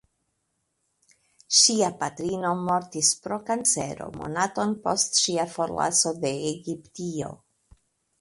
Ŝia 1.57 1.89
patrino 1.99 2.53
mortis 2.61 3.11
pro 3.25 3.37
kancero 3.49 4.07
monaton 4.21 4.73
post 4.87 5.21
ŝia 5.25 5.45
forlaso 5.57 6.15
de 6.25 6.33
Egiptio. 6.55 7.31